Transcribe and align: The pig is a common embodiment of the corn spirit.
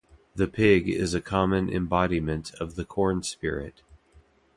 The 0.33 0.47
pig 0.47 0.89
is 0.89 1.13
a 1.13 1.21
common 1.21 1.69
embodiment 1.69 2.55
of 2.55 2.73
the 2.75 2.83
corn 2.85 3.21
spirit. 3.21 3.83